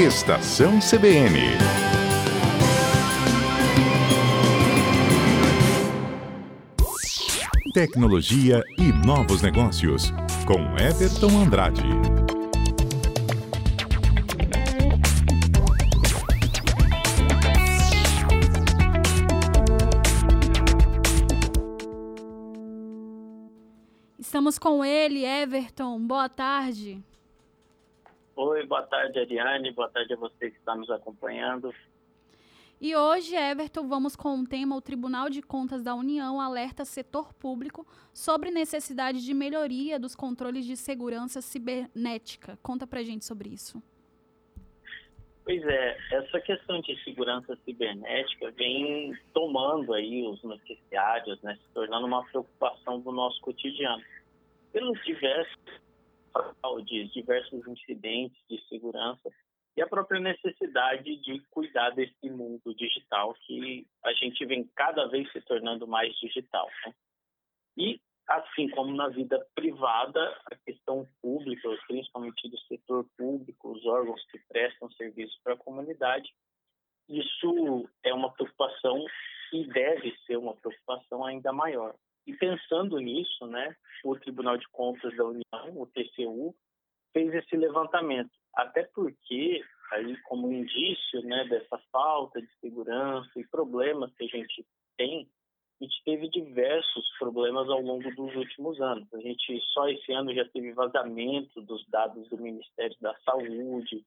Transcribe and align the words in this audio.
Estação 0.00 0.78
CBN. 0.78 1.38
Tecnologia 7.74 8.62
e 8.78 8.90
novos 9.06 9.42
negócios, 9.42 10.10
com 10.46 10.74
Everton 10.78 11.42
Andrade. 11.42 11.82
Estamos 24.18 24.58
com 24.58 24.82
ele, 24.82 25.26
Everton. 25.26 26.00
Boa 26.00 26.30
tarde. 26.30 27.04
Oi, 28.42 28.64
boa 28.64 28.82
tarde, 28.84 29.18
Ariane. 29.18 29.70
Boa 29.70 29.90
tarde 29.90 30.14
a 30.14 30.16
você 30.16 30.50
que 30.50 30.56
está 30.56 30.74
nos 30.74 30.88
acompanhando. 30.88 31.74
E 32.80 32.96
hoje, 32.96 33.36
Everton, 33.36 33.86
vamos 33.86 34.16
com 34.16 34.38
o 34.38 34.46
tema 34.46 34.74
O 34.74 34.80
Tribunal 34.80 35.28
de 35.28 35.42
Contas 35.42 35.82
da 35.82 35.94
União 35.94 36.40
alerta 36.40 36.86
setor 36.86 37.34
público 37.34 37.86
sobre 38.14 38.50
necessidade 38.50 39.22
de 39.22 39.34
melhoria 39.34 40.00
dos 40.00 40.16
controles 40.16 40.64
de 40.64 40.74
segurança 40.74 41.42
cibernética. 41.42 42.58
Conta 42.62 42.86
pra 42.86 43.02
gente 43.02 43.26
sobre 43.26 43.50
isso. 43.50 43.82
Pois 45.44 45.62
é, 45.62 45.98
essa 46.10 46.40
questão 46.40 46.80
de 46.80 46.98
segurança 47.04 47.54
cibernética 47.62 48.50
vem 48.52 49.14
tomando 49.34 49.92
aí 49.92 50.26
os 50.26 50.42
noticiários, 50.42 51.42
né, 51.42 51.58
se 51.60 51.74
tornando 51.74 52.06
uma 52.06 52.24
preocupação 52.24 53.00
do 53.00 53.12
nosso 53.12 53.38
cotidiano. 53.42 54.02
Pelos 54.72 54.98
diversos 55.04 55.89
fraudes, 56.32 57.12
diversos 57.12 57.66
incidentes 57.66 58.40
de 58.48 58.60
segurança 58.68 59.30
e 59.76 59.82
a 59.82 59.86
própria 59.86 60.20
necessidade 60.20 61.16
de 61.16 61.40
cuidar 61.50 61.90
desse 61.90 62.28
mundo 62.28 62.74
digital 62.74 63.34
que 63.46 63.86
a 64.04 64.12
gente 64.14 64.44
vem 64.44 64.64
cada 64.74 65.06
vez 65.06 65.30
se 65.32 65.40
tornando 65.42 65.86
mais 65.86 66.14
digital. 66.16 66.68
Né? 66.86 66.94
E, 67.76 68.00
assim 68.26 68.68
como 68.70 68.94
na 68.94 69.08
vida 69.08 69.44
privada, 69.54 70.20
a 70.46 70.56
questão 70.56 71.08
pública, 71.22 71.68
principalmente 71.86 72.48
do 72.48 72.58
setor 72.62 73.06
público, 73.16 73.72
os 73.72 73.86
órgãos 73.86 74.24
que 74.26 74.38
prestam 74.48 74.90
serviço 74.92 75.38
para 75.42 75.54
a 75.54 75.58
comunidade, 75.58 76.30
isso 77.08 77.88
é 78.04 78.12
uma 78.12 78.32
preocupação 78.32 79.04
e 79.52 79.66
deve 79.66 80.16
ser 80.26 80.36
uma 80.36 80.54
preocupação 80.54 81.24
ainda 81.24 81.52
maior. 81.52 81.94
E 82.30 82.36
pensando 82.36 82.96
nisso, 83.00 83.44
né, 83.48 83.74
o 84.04 84.14
Tribunal 84.14 84.56
de 84.56 84.68
Contas 84.68 85.16
da 85.16 85.24
União, 85.24 85.82
o 85.82 85.84
TCU, 85.84 86.54
fez 87.12 87.34
esse 87.34 87.56
levantamento. 87.56 88.30
Até 88.54 88.84
porque, 88.94 89.60
aí 89.90 90.16
como 90.22 90.52
indício 90.52 91.22
né, 91.22 91.44
dessa 91.48 91.76
falta 91.90 92.40
de 92.40 92.48
segurança 92.60 93.32
e 93.36 93.48
problemas 93.48 94.14
que 94.14 94.26
a 94.26 94.28
gente 94.28 94.64
tem, 94.96 95.28
a 95.80 95.84
gente 95.84 96.04
teve 96.04 96.28
diversos 96.28 97.04
problemas 97.18 97.68
ao 97.68 97.80
longo 97.80 98.08
dos 98.14 98.36
últimos 98.36 98.80
anos. 98.80 99.12
A 99.12 99.18
gente 99.18 99.60
só 99.72 99.88
esse 99.88 100.12
ano 100.12 100.32
já 100.32 100.48
teve 100.50 100.72
vazamento 100.72 101.60
dos 101.62 101.84
dados 101.88 102.28
do 102.28 102.38
Ministério 102.38 102.96
da 103.00 103.12
Saúde. 103.24 104.06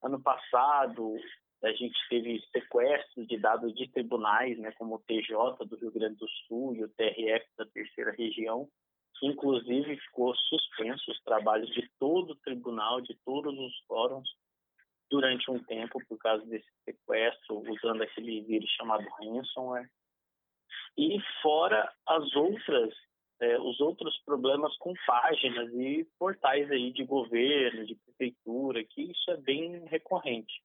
Ano 0.00 0.22
passado, 0.22 1.16
a 1.62 1.72
gente 1.72 1.96
teve 2.08 2.42
sequestro 2.50 3.24
de 3.24 3.38
dados 3.38 3.72
de 3.74 3.88
tribunais, 3.88 4.58
né, 4.58 4.72
como 4.72 4.96
o 4.96 4.98
TJ 4.98 5.64
do 5.64 5.76
Rio 5.76 5.92
Grande 5.92 6.16
do 6.16 6.28
Sul 6.46 6.74
e 6.74 6.82
o 6.82 6.88
TRF 6.88 7.46
da 7.56 7.64
Terceira 7.66 8.10
Região, 8.12 8.68
que 9.18 9.26
inclusive 9.26 9.96
ficou 9.96 10.34
suspenso 10.34 11.10
os 11.10 11.22
trabalhos 11.22 11.70
de 11.70 11.88
todo 12.00 12.32
o 12.32 12.36
tribunal, 12.36 13.00
de 13.00 13.16
todos 13.24 13.56
os 13.56 13.78
fóruns, 13.86 14.28
durante 15.08 15.48
um 15.50 15.62
tempo 15.62 16.00
por 16.08 16.18
causa 16.18 16.44
desse 16.46 16.68
sequestro, 16.84 17.62
usando 17.70 18.02
aquele 18.02 18.40
vírus 18.42 18.68
chamado 18.70 19.06
ransomware. 19.20 19.88
E 20.98 21.18
fora 21.42 21.92
as 22.06 22.34
outras, 22.34 22.92
é, 23.40 23.60
os 23.60 23.78
outros 23.78 24.18
problemas 24.24 24.76
com 24.78 24.94
páginas 25.06 25.72
e 25.74 26.08
portais 26.18 26.68
aí 26.72 26.92
de 26.92 27.04
governo, 27.04 27.86
de 27.86 27.94
prefeitura, 27.94 28.82
que 28.82 29.02
isso 29.12 29.30
é 29.30 29.36
bem 29.36 29.84
recorrente 29.86 30.60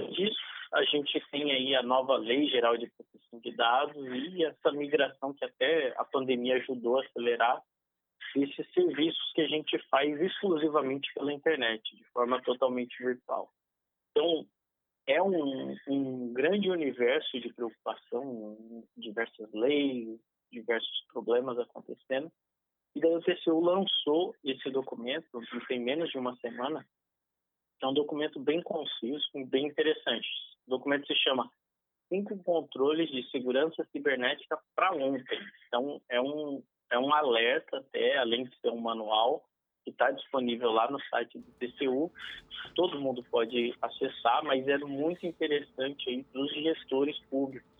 disso, 0.00 0.38
a 0.72 0.82
gente 0.84 1.20
tem 1.30 1.52
aí 1.52 1.74
a 1.74 1.82
nova 1.82 2.16
Lei 2.16 2.48
Geral 2.48 2.76
de 2.76 2.90
Proteção 2.90 3.40
de 3.40 3.54
Dados 3.54 3.96
e 3.96 4.44
essa 4.44 4.72
migração 4.72 5.34
que 5.34 5.44
até 5.44 5.94
a 5.98 6.04
pandemia 6.04 6.56
ajudou 6.56 6.98
a 6.98 7.04
acelerar 7.04 7.62
esses 8.34 8.72
serviços 8.72 9.32
que 9.34 9.42
a 9.42 9.48
gente 9.48 9.78
faz 9.90 10.18
exclusivamente 10.20 11.12
pela 11.14 11.32
internet, 11.32 11.82
de 11.94 12.04
forma 12.06 12.40
totalmente 12.42 12.96
virtual. 13.02 13.50
Então, 14.10 14.46
é 15.06 15.22
um, 15.22 15.76
um 15.88 16.32
grande 16.32 16.70
universo 16.70 17.38
de 17.38 17.52
preocupação, 17.52 18.56
diversas 18.96 19.52
leis, 19.52 20.18
diversos 20.50 21.04
problemas 21.12 21.58
acontecendo. 21.58 22.30
E 22.94 23.00
daí 23.00 23.14
o 23.14 23.20
TCU 23.20 23.60
lançou 23.60 24.34
esse 24.44 24.70
documento, 24.70 25.26
tem 25.66 25.80
menos 25.80 26.10
de 26.10 26.18
uma 26.18 26.36
semana, 26.36 26.86
é 27.84 27.88
um 27.88 27.94
documento 27.94 28.38
bem 28.38 28.62
conciso 28.62 29.24
e 29.34 29.44
bem 29.44 29.66
interessante. 29.66 30.28
O 30.66 30.70
documento 30.70 31.06
se 31.06 31.14
chama 31.16 31.50
Cinco 32.08 32.36
Controles 32.44 33.10
de 33.10 33.28
Segurança 33.30 33.86
Cibernética 33.90 34.58
para 34.74 34.92
Ontem. 34.92 35.38
Então, 35.66 36.00
é 36.08 36.20
um, 36.20 36.62
é 36.90 36.98
um 36.98 37.12
alerta 37.12 37.78
até, 37.78 38.18
além 38.18 38.44
de 38.44 38.56
ser 38.60 38.70
um 38.70 38.80
manual, 38.80 39.44
que 39.84 39.90
está 39.90 40.10
disponível 40.10 40.70
lá 40.70 40.90
no 40.90 41.00
site 41.04 41.38
do 41.38 41.50
TCU. 41.52 42.12
Todo 42.74 43.00
mundo 43.00 43.24
pode 43.30 43.74
acessar, 43.82 44.44
mas 44.44 44.66
é 44.68 44.78
muito 44.78 45.26
interessante 45.26 46.08
aí 46.08 46.22
para 46.22 46.40
os 46.40 46.52
gestores 46.52 47.18
públicos. 47.30 47.70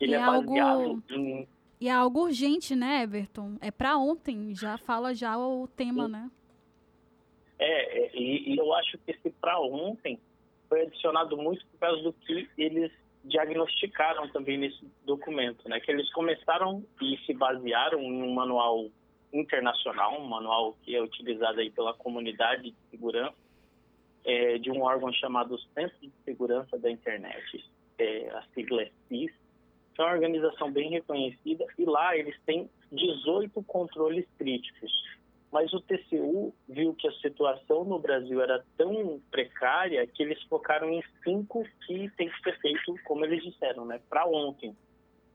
Ele 0.00 0.12
e 0.12 0.14
é, 0.14 0.18
é 0.18 0.26
baseado 0.26 0.80
algo... 0.80 1.02
em... 1.10 1.48
E 1.80 1.88
é 1.88 1.92
algo 1.92 2.24
urgente, 2.24 2.74
né, 2.74 3.02
Everton? 3.02 3.56
É 3.60 3.70
para 3.70 3.96
ontem, 3.96 4.54
já 4.54 4.76
fala 4.76 5.14
já 5.14 5.38
o 5.38 5.66
tema, 5.68 6.06
Sim. 6.06 6.12
né? 6.12 6.30
É, 7.60 8.06
é, 8.06 8.10
e, 8.16 8.54
e 8.54 8.58
eu 8.58 8.72
acho 8.74 8.96
que 8.98 9.10
esse 9.10 9.30
para 9.38 9.60
ontem 9.60 10.18
foi 10.66 10.82
adicionado 10.82 11.36
muito 11.36 11.64
por 11.66 11.78
causa 11.78 12.02
do 12.02 12.12
que 12.14 12.48
eles 12.56 12.90
diagnosticaram 13.22 14.26
também 14.30 14.56
nesse 14.56 14.82
documento, 15.04 15.68
né? 15.68 15.78
Que 15.78 15.90
eles 15.90 16.10
começaram 16.14 16.82
e 17.02 17.18
se 17.26 17.34
basearam 17.34 18.00
em 18.00 18.22
um 18.22 18.32
manual 18.32 18.88
internacional, 19.30 20.18
um 20.18 20.26
manual 20.26 20.74
que 20.82 20.96
é 20.96 21.02
utilizado 21.02 21.60
aí 21.60 21.70
pela 21.70 21.92
comunidade 21.92 22.70
de 22.70 22.76
segurança, 22.90 23.36
é, 24.24 24.56
de 24.56 24.70
um 24.70 24.82
órgão 24.82 25.12
chamado 25.12 25.58
Centro 25.74 25.98
de 26.00 26.10
Segurança 26.24 26.78
da 26.78 26.90
Internet, 26.90 27.64
é, 27.98 28.30
a 28.30 28.42
sigla 28.54 28.82
é 28.82 28.90
CIS, 29.06 29.32
que 29.94 30.00
é 30.00 30.04
uma 30.04 30.14
organização 30.14 30.72
bem 30.72 30.90
reconhecida, 30.90 31.66
e 31.78 31.84
lá 31.84 32.16
eles 32.16 32.34
têm 32.46 32.70
18 32.90 33.62
controles 33.64 34.26
críticos 34.38 34.90
mas 35.52 35.72
o 35.72 35.80
TCU 35.80 36.54
viu 36.68 36.94
que 36.94 37.08
a 37.08 37.12
situação 37.12 37.84
no 37.84 37.98
Brasil 37.98 38.40
era 38.40 38.64
tão 38.76 39.20
precária 39.30 40.06
que 40.06 40.22
eles 40.22 40.40
focaram 40.44 40.90
em 40.90 41.02
cinco 41.24 41.64
que 41.86 42.08
tem 42.10 42.28
que 42.28 42.42
ser 42.42 42.58
feito, 42.60 42.94
como 43.04 43.24
eles 43.24 43.42
disseram, 43.42 43.84
né, 43.84 44.00
para 44.08 44.26
ontem. 44.26 44.76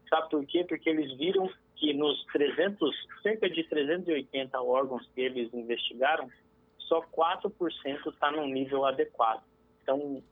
Sabe 0.10 0.30
por 0.30 0.46
quê? 0.46 0.64
Porque 0.64 0.90
eles 0.90 1.18
viram 1.18 1.50
que 1.76 1.94
nos 1.94 2.24
300, 2.32 2.96
cerca 3.22 3.50
de 3.50 3.64
380 3.64 4.62
órgãos 4.62 5.06
que 5.14 5.20
eles 5.20 5.54
investigaram, 5.54 6.30
só 6.78 7.02
4% 7.02 8.08
está 8.08 8.32
num 8.32 8.48
nível 8.48 8.86
adequado. 8.86 9.44
Então, 9.82 10.24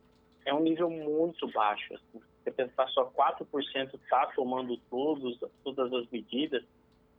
é 0.46 0.54
um 0.54 0.60
nível 0.60 0.88
muito 0.88 1.46
baixo. 1.52 1.94
Assim. 1.94 2.22
Você 2.42 2.50
pensar 2.50 2.88
só 2.88 3.10
4% 3.10 3.94
está 3.94 4.26
tomando 4.34 4.76
todos, 4.88 5.38
todas 5.62 5.92
as 5.92 6.08
medidas, 6.10 6.64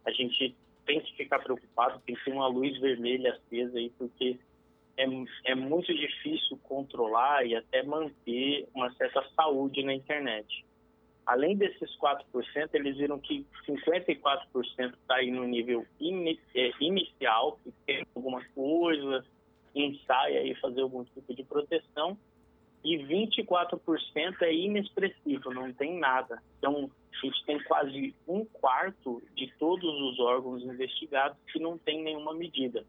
a 0.06 0.12
gente 0.12 0.56
tem 0.86 1.00
que 1.02 1.16
ficar 1.16 1.40
preocupado, 1.40 2.02
tem 2.06 2.16
que 2.16 2.24
ter 2.24 2.32
uma 2.32 2.48
luz 2.48 2.78
vermelha 2.80 3.34
acesa 3.34 3.78
aí, 3.78 3.90
porque 3.98 4.38
é, 4.98 5.06
é 5.46 5.56
muito 5.56 5.94
difícil 5.94 6.58
controlar 6.64 7.46
e 7.46 7.56
até 7.56 7.84
manter 7.84 8.68
uma 8.74 8.92
certa 8.94 9.24
saúde 9.36 9.84
na 9.84 9.94
internet. 9.94 10.66
Além 11.26 11.58
desses 11.58 11.98
4%, 11.98 12.24
eles 12.74 12.98
viram 12.98 13.20
que 13.20 13.46
54% 13.68 14.94
está 14.94 15.16
aí 15.16 15.32
no 15.32 15.44
nível 15.46 15.86
é, 16.00 16.72
inicial, 16.80 17.60
que 17.64 17.72
tem 17.86 18.06
alguma 18.16 18.44
coisa, 18.54 19.26
ensaia 19.74 20.42
aí 20.42 20.54
fazer 20.56 20.82
algum 20.82 21.04
tipo 21.04 21.34
de 21.34 21.44
proteção, 21.44 22.18
e 22.84 22.98
24% 22.98 24.42
é 24.42 24.54
inexpressivo, 24.54 25.52
não 25.52 25.74
tem 25.74 25.98
nada. 25.98 26.42
Então, 26.60 26.92
a 27.18 27.30
gente 27.30 27.46
tem 27.46 27.64
quase 27.64 28.16
um 28.28 28.46
quarto 28.46 29.22
de 29.36 29.52
todos 29.58 30.02
os 30.02 30.20
órgãos 30.20 30.64
investigados 30.64 31.38
que 31.52 31.60
não 31.60 31.78
tem 31.78 32.04
nenhuma 32.04 32.34
medida. 32.34 32.86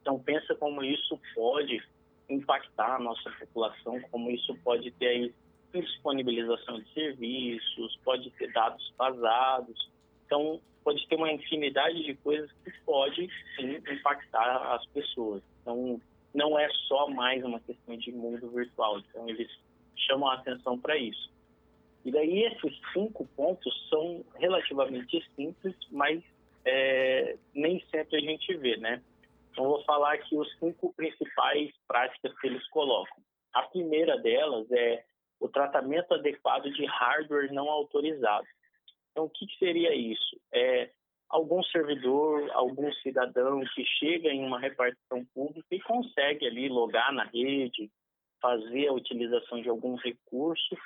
Então, 0.00 0.18
pensa 0.18 0.54
como 0.54 0.84
isso 0.84 1.18
pode 1.34 1.82
impactar 2.28 2.96
a 2.96 2.98
nossa 2.98 3.30
população, 3.30 4.00
como 4.10 4.30
isso 4.30 4.54
pode 4.62 4.90
ter 4.92 5.06
aí 5.06 5.34
de 5.72 6.92
serviços, 6.94 7.98
pode 8.04 8.30
ter 8.30 8.52
dados 8.52 8.92
vazados. 8.96 9.90
Então, 10.24 10.60
pode 10.82 11.06
ter 11.06 11.16
uma 11.16 11.30
infinidade 11.30 12.02
de 12.04 12.14
coisas 12.14 12.50
que 12.64 12.72
pode 12.84 13.28
sim 13.56 13.76
impactar 13.92 14.74
as 14.74 14.86
pessoas. 14.86 15.42
Então, 15.60 16.00
não 16.34 16.58
é 16.58 16.68
só 16.88 17.08
mais 17.08 17.44
uma 17.44 17.60
questão 17.60 17.96
de 17.96 18.12
mundo 18.12 18.48
virtual. 18.50 18.98
Então, 19.00 19.28
eles 19.28 19.50
chamam 19.96 20.28
a 20.28 20.34
atenção 20.34 20.78
para 20.78 20.96
isso. 20.96 21.30
E 22.06 22.12
daí, 22.12 22.44
esses 22.44 22.72
cinco 22.92 23.26
pontos 23.34 23.88
são 23.88 24.24
relativamente 24.36 25.20
simples, 25.34 25.74
mas 25.90 26.22
é, 26.64 27.36
nem 27.52 27.84
sempre 27.90 28.18
a 28.18 28.20
gente 28.20 28.56
vê, 28.58 28.76
né? 28.76 29.02
Então, 29.50 29.64
vou 29.64 29.82
falar 29.82 30.12
aqui 30.12 30.36
os 30.36 30.48
cinco 30.60 30.94
principais 30.94 31.72
práticas 31.88 32.38
que 32.38 32.46
eles 32.46 32.64
colocam. 32.68 33.16
A 33.52 33.62
primeira 33.62 34.16
delas 34.18 34.70
é 34.70 35.02
o 35.40 35.48
tratamento 35.48 36.14
adequado 36.14 36.70
de 36.70 36.84
hardware 36.84 37.52
não 37.52 37.68
autorizado. 37.68 38.46
Então, 39.10 39.24
o 39.24 39.30
que, 39.30 39.44
que 39.44 39.58
seria 39.58 39.92
isso? 39.92 40.40
É 40.54 40.88
algum 41.28 41.60
servidor, 41.64 42.48
algum 42.52 42.92
cidadão 43.02 43.64
que 43.74 43.84
chega 43.98 44.28
em 44.28 44.44
uma 44.44 44.60
repartição 44.60 45.24
pública 45.34 45.74
e 45.74 45.80
consegue 45.80 46.46
ali 46.46 46.68
logar 46.68 47.12
na 47.12 47.24
rede, 47.24 47.90
fazer 48.40 48.86
a 48.86 48.92
utilização 48.92 49.60
de 49.60 49.68
algum 49.68 49.96
recurso, 49.96 50.76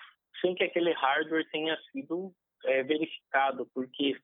sem 0.41 0.55
que 0.55 0.65
aquele 0.65 0.93
hardware 0.93 1.49
tenha 1.51 1.77
sido 1.93 2.33
é, 2.65 2.83
verificado, 2.83 3.67
porque 3.75 4.17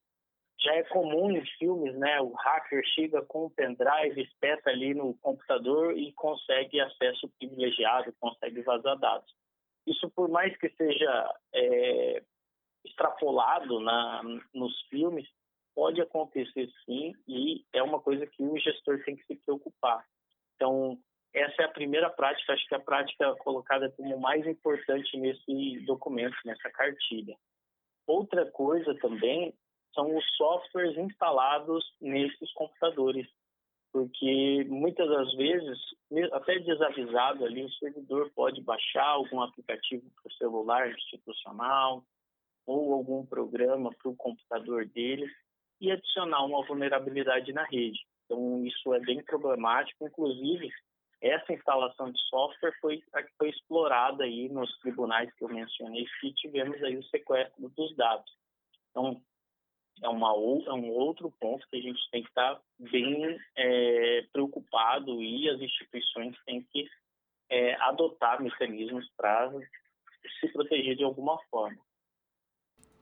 já 0.60 0.74
é 0.74 0.82
comum 0.84 1.30
em 1.30 1.44
filmes, 1.58 1.96
né? 1.98 2.20
O 2.20 2.32
hacker 2.32 2.82
chega 2.94 3.22
com 3.22 3.46
um 3.46 3.50
pendrive, 3.50 4.22
espeta 4.22 4.70
ali 4.70 4.94
no 4.94 5.14
computador 5.18 5.96
e 5.96 6.12
consegue 6.14 6.80
acesso 6.80 7.30
privilegiado, 7.38 8.14
consegue 8.18 8.62
vazar 8.62 8.98
dados. 8.98 9.32
Isso, 9.86 10.10
por 10.10 10.28
mais 10.28 10.56
que 10.58 10.68
seja 10.70 11.34
é, 11.54 12.22
extrapolado 12.84 13.80
na, 13.80 14.22
nos 14.54 14.80
filmes, 14.88 15.28
pode 15.74 16.00
acontecer 16.00 16.68
sim 16.84 17.14
e 17.28 17.64
é 17.72 17.82
uma 17.82 18.00
coisa 18.00 18.26
que 18.26 18.42
o 18.42 18.58
gestor 18.58 19.02
tem 19.04 19.14
que 19.14 19.26
se 19.26 19.36
preocupar. 19.36 20.04
Então, 20.54 20.98
essa 21.36 21.62
é 21.62 21.64
a 21.66 21.70
primeira 21.70 22.08
prática, 22.08 22.54
acho 22.54 22.66
que 22.66 22.74
é 22.74 22.78
a 22.78 22.80
prática 22.80 23.34
colocada 23.36 23.90
como 23.90 24.18
mais 24.18 24.46
importante 24.46 25.18
nesse 25.18 25.84
documento, 25.84 26.34
nessa 26.46 26.70
cartilha. 26.70 27.36
Outra 28.06 28.50
coisa 28.50 28.94
também 29.00 29.52
são 29.94 30.16
os 30.16 30.24
softwares 30.36 30.96
instalados 30.96 31.84
nesses 32.00 32.50
computadores, 32.54 33.28
porque 33.92 34.64
muitas 34.68 35.06
das 35.08 35.34
vezes, 35.34 35.78
até 36.32 36.58
desavisado 36.58 37.44
ali, 37.44 37.64
o 37.64 37.72
servidor 37.72 38.30
pode 38.34 38.62
baixar 38.62 39.06
algum 39.06 39.42
aplicativo 39.42 40.10
para 40.22 40.30
o 40.30 40.34
celular 40.36 40.90
institucional 40.90 42.02
ou 42.66 42.94
algum 42.94 43.26
programa 43.26 43.90
para 44.02 44.10
o 44.10 44.16
computador 44.16 44.86
dele 44.86 45.30
e 45.82 45.90
adicionar 45.92 46.44
uma 46.44 46.64
vulnerabilidade 46.64 47.52
na 47.52 47.64
rede. 47.64 48.00
Então, 48.24 48.64
isso 48.64 48.94
é 48.94 49.00
bem 49.00 49.22
problemático. 49.22 50.06
Inclusive, 50.06 50.70
essa 51.28 51.52
instalação 51.52 52.10
de 52.10 52.20
software 52.28 52.74
foi 52.80 53.02
a 53.12 53.22
que 53.22 53.32
foi 53.38 53.50
explorada 53.50 54.24
aí 54.24 54.48
nos 54.48 54.76
tribunais 54.78 55.32
que 55.34 55.44
eu 55.44 55.48
mencionei, 55.48 56.06
que 56.20 56.32
tivemos 56.34 56.82
aí 56.82 56.96
o 56.96 57.04
sequestro 57.04 57.68
dos 57.70 57.94
dados. 57.96 58.30
Então, 58.90 59.20
é, 60.02 60.08
uma, 60.08 60.28
é 60.28 60.72
um 60.72 60.90
outro 60.90 61.32
ponto 61.40 61.66
que 61.68 61.76
a 61.76 61.80
gente 61.80 62.00
tem 62.10 62.22
que 62.22 62.28
estar 62.28 62.60
bem 62.78 63.38
é, 63.56 64.22
preocupado 64.32 65.22
e 65.22 65.48
as 65.48 65.60
instituições 65.60 66.36
têm 66.44 66.62
que 66.72 66.88
é, 67.48 67.74
adotar 67.82 68.42
mecanismos 68.42 69.08
para 69.16 69.50
se 70.40 70.48
proteger 70.52 70.96
de 70.96 71.04
alguma 71.04 71.38
forma. 71.50 71.80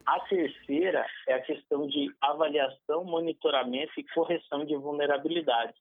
A 0.07 0.21
terceira 0.21 1.07
é 1.27 1.35
a 1.35 1.43
questão 1.43 1.87
de 1.87 2.15
avaliação, 2.21 3.05
monitoramento 3.05 3.93
e 3.99 4.05
correção 4.15 4.65
de 4.65 4.77
vulnerabilidades. 4.77 5.75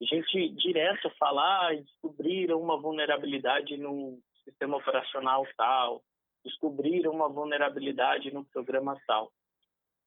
Gente 0.00 0.48
direto 0.50 1.10
fala, 1.18 1.68
ah, 1.68 1.74
descobriram 1.74 2.60
uma 2.60 2.76
vulnerabilidade 2.76 3.76
no 3.76 4.18
sistema 4.44 4.76
operacional 4.76 5.46
tal, 5.56 6.02
descobriram 6.44 7.12
uma 7.12 7.28
vulnerabilidade 7.28 8.32
no 8.32 8.44
programa 8.44 9.00
tal. 9.06 9.32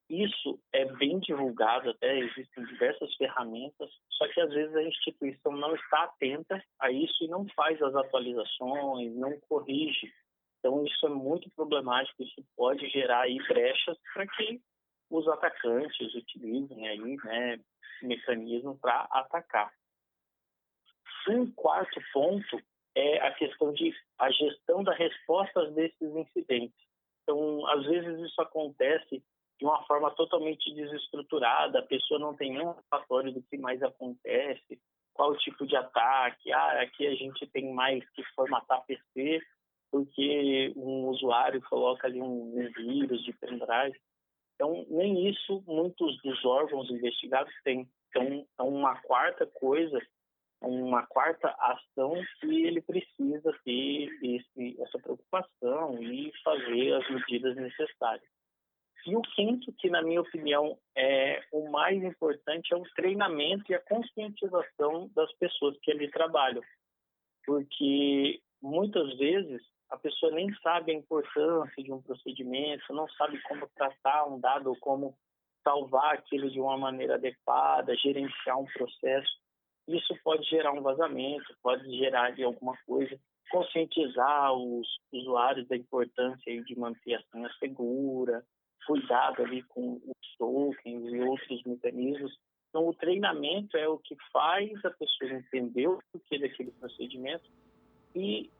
Isso 0.09 0.59
é 0.73 0.85
bem 0.85 1.19
divulgado, 1.19 1.91
até 1.91 2.17
existem 2.17 2.65
diversas 2.65 3.13
ferramentas, 3.15 3.91
só 4.09 4.27
que 4.27 4.41
às 4.41 4.49
vezes 4.51 4.75
a 4.75 4.83
instituição 4.83 5.51
não 5.51 5.75
está 5.75 6.03
atenta 6.03 6.63
a 6.79 6.91
isso 6.91 7.23
e 7.23 7.27
não 7.27 7.47
faz 7.49 7.79
as 7.81 7.95
atualizações, 7.95 9.15
não 9.15 9.39
corrige 9.41 10.11
então, 10.59 10.85
isso 10.85 11.05
é 11.05 11.09
muito 11.09 11.49
problemático, 11.51 12.21
isso 12.21 12.43
pode 12.55 12.87
gerar 12.89 13.21
aí 13.21 13.37
brechas 13.47 13.97
para 14.13 14.27
que 14.27 14.61
os 15.09 15.27
atacantes 15.27 16.13
utilizem 16.13 16.87
aí, 16.87 17.17
né, 17.23 17.59
mecanismo 18.01 18.77
para 18.77 19.07
atacar. 19.09 19.71
Um 21.27 21.51
quarto 21.51 21.99
ponto 22.13 22.61
é 22.95 23.19
a 23.19 23.33
questão 23.33 23.73
de 23.73 23.93
a 24.17 24.31
gestão 24.31 24.83
das 24.83 24.97
respostas 24.97 25.73
desses 25.73 26.15
incidentes. 26.15 26.77
Então, 27.23 27.67
às 27.67 27.85
vezes 27.85 28.19
isso 28.19 28.41
acontece 28.41 29.23
de 29.59 29.65
uma 29.65 29.83
forma 29.83 30.09
totalmente 30.11 30.73
desestruturada, 30.73 31.79
a 31.79 31.85
pessoa 31.85 32.19
não 32.19 32.33
tem 32.33 32.51
nenhum 32.51 32.73
relatório 32.91 33.33
do 33.33 33.43
que 33.43 33.57
mais 33.57 33.83
acontece, 33.83 34.79
qual 35.13 35.31
o 35.31 35.37
tipo 35.37 35.67
de 35.67 35.75
ataque, 35.75 36.51
ah, 36.51 36.81
aqui 36.81 37.05
a 37.05 37.13
gente 37.13 37.45
tem 37.47 37.73
mais 37.73 38.09
que 38.11 38.23
formatar 38.35 38.85
PC, 38.85 39.41
porque 39.91 40.71
um 40.77 41.07
usuário 41.07 41.61
coloca 41.63 42.07
ali 42.07 42.21
um, 42.21 42.53
vírus 42.73 43.21
de 43.25 43.33
pendrive. 43.33 43.99
Então, 44.55 44.85
nem 44.89 45.29
isso 45.29 45.61
muitos 45.67 46.21
dos 46.21 46.45
órgãos 46.45 46.89
investigados 46.89 47.53
têm. 47.63 47.89
Então, 48.09 48.47
é 48.57 48.63
uma 48.63 48.95
quarta 49.01 49.45
coisa, 49.45 49.99
uma 50.61 51.05
quarta 51.07 51.49
ação 51.59 52.13
que 52.39 52.65
ele 52.65 52.81
precisa 52.81 53.53
ter 53.63 54.09
esse, 54.21 54.81
essa 54.81 54.99
preocupação 54.99 56.01
e 56.01 56.31
fazer 56.43 56.93
as 56.93 57.09
medidas 57.09 57.55
necessárias. 57.55 58.29
E 59.07 59.15
o 59.15 59.21
quinto, 59.21 59.71
que 59.77 59.89
na 59.89 60.01
minha 60.01 60.21
opinião 60.21 60.77
é 60.95 61.41
o 61.53 61.69
mais 61.71 62.03
importante, 62.03 62.73
é 62.73 62.77
o 62.77 62.83
treinamento 62.95 63.71
e 63.71 63.75
a 63.75 63.79
conscientização 63.79 65.09
das 65.15 65.31
pessoas 65.37 65.77
que 65.81 65.91
ali 65.91 66.11
trabalham. 66.11 66.61
Porque 67.45 68.41
muitas 68.61 69.17
vezes 69.17 69.61
a 69.89 69.97
pessoa 69.97 70.31
nem 70.33 70.53
sabe 70.55 70.91
a 70.91 70.95
importância 70.95 71.83
de 71.83 71.91
um 71.91 72.01
procedimento, 72.01 72.93
não 72.93 73.07
sabe 73.09 73.41
como 73.43 73.67
tratar 73.69 74.25
um 74.27 74.39
dado, 74.39 74.75
como 74.81 75.17
salvar 75.63 76.13
aquilo 76.15 76.49
de 76.49 76.59
uma 76.59 76.77
maneira 76.77 77.15
adequada, 77.15 77.95
gerenciar 77.95 78.59
um 78.59 78.65
processo. 78.65 79.31
Isso 79.89 80.15
pode 80.23 80.47
gerar 80.47 80.71
um 80.71 80.83
vazamento, 80.83 81.51
pode 81.63 81.89
gerar 81.97 82.29
de 82.31 82.43
alguma 82.43 82.77
coisa, 82.85 83.19
conscientizar 83.49 84.53
os 84.53 84.87
usuários 85.11 85.67
da 85.67 85.75
importância 85.75 86.63
de 86.63 86.77
manter 86.77 87.15
a 87.15 87.23
senha 87.31 87.49
segura, 87.57 88.45
cuidado 88.85 89.41
ali 89.41 89.63
com 89.63 89.95
os 89.95 90.37
tokens 90.37 91.11
e 91.11 91.19
outros 91.21 91.63
mecanismos. 91.63 92.37
Então, 92.69 92.87
o 92.87 92.93
treinamento 92.93 93.75
é 93.77 93.87
o 93.87 93.97
que 93.97 94.15
faz 94.31 94.69
a 94.85 94.91
pessoa 94.91 95.31
entender 95.31 95.87
o 95.87 95.99
porquê 96.11 96.37
daquele 96.37 96.69
procedimento 96.71 97.49
e 98.15 98.51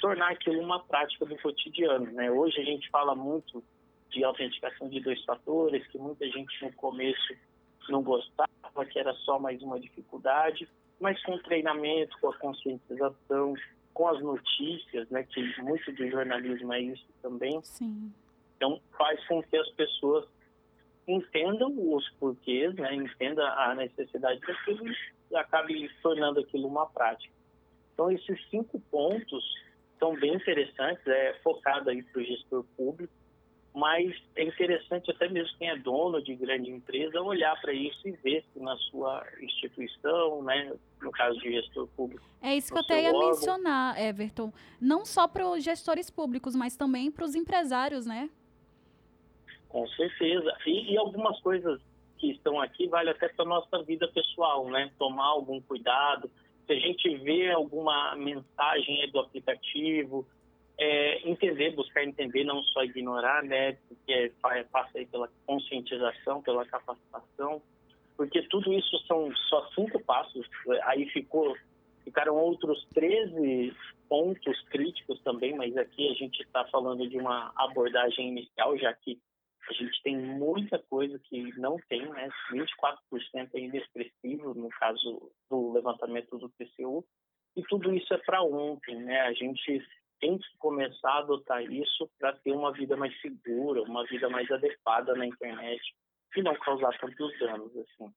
tornar 0.00 0.32
aquilo 0.32 0.60
uma 0.60 0.82
prática 0.84 1.24
do 1.24 1.38
cotidiano. 1.38 2.10
Né? 2.10 2.32
Hoje 2.32 2.60
a 2.60 2.64
gente 2.64 2.90
fala 2.90 3.14
muito 3.14 3.62
de 4.10 4.24
autenticação 4.24 4.88
de 4.88 4.98
dois 4.98 5.22
fatores, 5.24 5.86
que 5.86 5.98
muita 5.98 6.28
gente 6.28 6.64
no 6.64 6.72
começo 6.72 7.32
não 7.92 8.02
gostava, 8.02 8.86
que 8.90 8.98
era 8.98 9.12
só 9.14 9.38
mais 9.38 9.62
uma 9.62 9.78
dificuldade, 9.78 10.68
mas 11.00 11.22
com 11.22 11.32
o 11.32 11.42
treinamento, 11.42 12.16
com 12.20 12.30
a 12.30 12.38
conscientização, 12.38 13.54
com 13.92 14.08
as 14.08 14.20
notícias, 14.20 15.08
né, 15.10 15.22
que 15.22 15.62
muito 15.62 15.92
do 15.92 16.10
jornalismo 16.10 16.72
é 16.72 16.80
isso 16.80 17.06
também. 17.22 17.60
Sim. 17.62 18.12
Então 18.56 18.80
faz 18.96 19.24
com 19.26 19.42
que 19.42 19.56
as 19.56 19.68
pessoas 19.70 20.26
entendam 21.06 21.72
os 21.94 22.08
porquês, 22.18 22.74
né, 22.74 22.94
entendam 22.94 23.46
a 23.46 23.74
necessidade 23.74 24.40
daquilo 24.40 24.84
e 25.30 25.36
acabe 25.36 25.88
tornando 26.02 26.40
aquilo 26.40 26.66
uma 26.66 26.86
prática. 26.86 27.32
Então 27.92 28.10
esses 28.10 28.50
cinco 28.50 28.80
pontos 28.90 29.44
são 29.98 30.14
bem 30.16 30.34
interessantes, 30.34 31.06
é 31.06 31.34
focado 31.42 31.90
aí 31.90 32.02
para 32.02 32.20
o 32.20 32.24
gestor 32.24 32.64
público, 32.76 33.12
mas 33.74 34.14
é 34.36 34.44
interessante 34.44 35.10
até 35.10 35.28
mesmo 35.28 35.58
quem 35.58 35.68
é 35.68 35.76
dono 35.76 36.22
de 36.22 36.36
grande 36.36 36.70
empresa 36.70 37.20
olhar 37.20 37.60
para 37.60 37.72
isso 37.72 38.06
e 38.06 38.12
ver 38.12 38.44
se 38.52 38.60
na 38.60 38.76
sua 38.76 39.26
instituição, 39.40 40.42
né, 40.44 40.72
no 41.02 41.10
caso 41.10 41.36
de 41.40 41.50
gestor 41.50 41.88
público. 41.88 42.24
É 42.40 42.54
isso 42.54 42.72
que 42.72 42.78
eu 42.78 42.82
até 42.82 43.02
ia 43.02 43.08
órgão, 43.08 43.30
mencionar, 43.30 44.00
Everton. 44.00 44.52
Não 44.80 45.04
só 45.04 45.26
para 45.26 45.44
os 45.48 45.64
gestores 45.64 46.08
públicos, 46.08 46.54
mas 46.54 46.76
também 46.76 47.10
para 47.10 47.24
os 47.24 47.34
empresários, 47.34 48.06
né? 48.06 48.30
Com 49.68 49.88
certeza. 49.88 50.56
E, 50.64 50.92
e 50.92 50.96
algumas 50.96 51.40
coisas 51.40 51.80
que 52.16 52.30
estão 52.30 52.60
aqui 52.60 52.86
vale 52.86 53.10
até 53.10 53.28
para 53.28 53.44
nossa 53.44 53.82
vida 53.82 54.06
pessoal, 54.06 54.68
né? 54.68 54.92
Tomar 54.96 55.26
algum 55.26 55.60
cuidado, 55.60 56.30
se 56.64 56.72
a 56.72 56.78
gente 56.78 57.16
vê 57.18 57.50
alguma 57.50 58.14
mensagem 58.14 59.10
do 59.10 59.18
aplicativo, 59.18 60.24
é, 60.78 61.28
entender, 61.28 61.74
buscar 61.74 62.04
entender, 62.04 62.44
não 62.44 62.62
só 62.64 62.82
ignorar, 62.84 63.42
né, 63.42 63.72
porque 63.88 64.32
é, 64.52 64.64
passa 64.64 64.98
aí 64.98 65.06
pela 65.06 65.28
conscientização, 65.46 66.42
pela 66.42 66.64
capacitação, 66.66 67.62
porque 68.16 68.42
tudo 68.48 68.72
isso 68.72 68.98
são 69.06 69.34
só 69.48 69.68
cinco 69.74 70.00
passos, 70.04 70.46
aí 70.84 71.08
ficou 71.10 71.56
Ficaram 72.04 72.36
outros 72.36 72.86
13 72.92 73.74
pontos 74.08 74.60
críticos 74.68 75.18
também, 75.22 75.56
mas 75.56 75.74
aqui 75.76 76.10
a 76.10 76.14
gente 76.14 76.42
está 76.42 76.64
falando 76.66 77.08
de 77.08 77.18
uma 77.18 77.50
abordagem 77.56 78.28
inicial, 78.28 78.76
já 78.76 78.92
que 78.92 79.18
a 79.68 79.72
gente 79.72 80.02
tem 80.02 80.14
muita 80.14 80.78
coisa 80.78 81.18
que 81.18 81.58
não 81.58 81.78
tem, 81.88 82.06
né? 82.10 82.28
24% 82.52 83.48
ainda 83.54 83.78
expressivo 83.78 84.52
no 84.54 84.68
caso 84.68 85.32
do 85.48 85.72
levantamento 85.72 86.36
do 86.36 86.50
TCU, 86.50 87.02
e 87.56 87.62
tudo 87.62 87.94
isso 87.94 88.12
é 88.12 88.18
para 88.18 88.42
ontem, 88.42 88.96
né? 88.96 89.22
A 89.22 89.32
gente 89.32 89.82
tem 90.24 90.38
que 90.38 90.56
começar 90.58 91.10
a 91.10 91.18
adotar 91.18 91.62
isso 91.62 92.08
para 92.18 92.32
ter 92.32 92.52
uma 92.52 92.72
vida 92.72 92.96
mais 92.96 93.14
segura, 93.20 93.82
uma 93.82 94.06
vida 94.06 94.26
mais 94.30 94.50
adequada 94.50 95.14
na 95.14 95.26
internet 95.26 95.82
e 96.34 96.42
não 96.42 96.54
causar 96.54 96.96
tantos 96.98 97.38
danos 97.38 97.70
assim. 97.76 98.10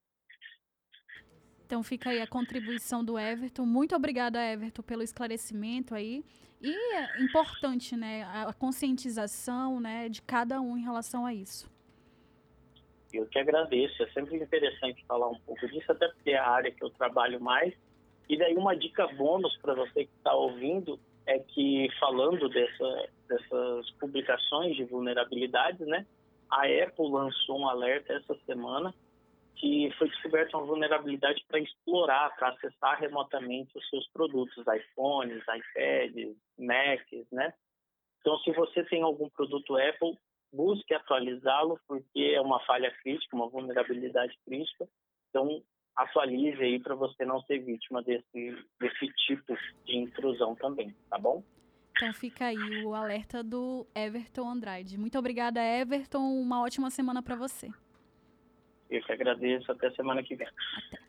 Então 1.65 1.83
fica 1.83 2.11
aí 2.11 2.21
a 2.21 2.27
contribuição 2.27 3.03
do 3.03 3.19
Everton. 3.19 3.65
Muito 3.65 3.93
obrigada, 3.93 4.41
Everton, 4.41 4.81
pelo 4.81 5.03
esclarecimento 5.03 5.93
aí. 5.93 6.23
E 6.61 6.95
é 6.95 7.21
importante, 7.21 7.97
né, 7.97 8.23
a 8.23 8.53
conscientização, 8.53 9.81
né, 9.81 10.07
de 10.07 10.21
cada 10.21 10.61
um 10.61 10.77
em 10.77 10.81
relação 10.81 11.25
a 11.25 11.33
isso. 11.33 11.69
Eu 13.11 13.25
que 13.25 13.37
agradeço. 13.37 14.01
É 14.01 14.09
sempre 14.11 14.37
interessante 14.37 15.03
falar 15.05 15.27
um 15.27 15.39
pouco 15.39 15.67
disso, 15.67 15.91
até 15.91 16.07
porque 16.07 16.31
é 16.31 16.37
a 16.37 16.49
área 16.49 16.71
que 16.71 16.81
eu 16.81 16.89
trabalho 16.89 17.41
mais. 17.41 17.73
E 18.29 18.37
daí 18.37 18.55
uma 18.55 18.77
dica 18.77 19.07
bônus 19.07 19.57
para 19.57 19.73
você 19.73 20.05
que 20.05 20.15
está 20.17 20.33
ouvindo 20.33 20.97
é 21.27 21.39
que 21.39 21.89
falando 21.99 22.49
dessa, 22.49 23.09
dessas 23.27 23.91
publicações 23.99 24.75
de 24.75 24.85
vulnerabilidades, 24.85 25.85
né, 25.85 26.05
a 26.49 26.63
Apple 26.63 27.11
lançou 27.11 27.59
um 27.59 27.69
alerta 27.69 28.13
essa 28.13 28.35
semana 28.45 28.93
que 29.55 29.91
foi 29.97 30.07
descoberta 30.07 30.55
uma 30.57 30.65
vulnerabilidade 30.65 31.43
para 31.47 31.59
explorar, 31.59 32.35
para 32.35 32.49
acessar 32.49 32.99
remotamente 32.99 33.75
os 33.77 33.89
seus 33.89 34.07
produtos, 34.09 34.63
iPhones, 34.67 35.43
iPads, 35.43 36.35
Macs, 36.57 37.27
né? 37.31 37.53
Então, 38.21 38.37
se 38.39 38.51
você 38.51 38.83
tem 38.83 39.01
algum 39.01 39.27
produto 39.29 39.75
Apple, 39.75 40.17
busque 40.53 40.93
atualizá-lo, 40.93 41.79
porque 41.87 42.33
é 42.35 42.41
uma 42.41 42.59
falha 42.61 42.91
crítica, 43.01 43.35
uma 43.35 43.49
vulnerabilidade 43.49 44.37
crítica. 44.45 44.87
Então, 45.29 45.63
atualize 45.97 46.61
aí 46.61 46.79
para 46.79 46.95
você 46.95 47.25
não 47.25 47.41
ser 47.41 47.59
vítima 47.59 48.01
desse, 48.03 48.55
desse 48.79 49.07
tipo 49.25 49.57
de 49.85 49.97
intrusão 49.97 50.55
também, 50.55 50.95
tá 51.09 51.17
bom? 51.17 51.43
Então 51.95 52.13
fica 52.13 52.45
aí 52.45 52.85
o 52.85 52.93
alerta 52.93 53.43
do 53.43 53.87
Everton 53.95 54.47
Andrade. 54.47 54.99
Muito 54.99 55.17
obrigada, 55.17 55.59
Everton. 55.59 56.19
Uma 56.19 56.61
ótima 56.61 56.91
semana 56.91 57.23
para 57.23 57.35
você. 57.35 57.69
Eu 58.89 59.01
que 59.03 59.11
agradeço. 59.11 59.71
Até 59.71 59.89
semana 59.91 60.21
que 60.21 60.35
vem. 60.35 60.47
Até. 60.47 61.07